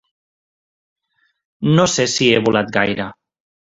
[1.75, 3.07] No sé si he volat gaire.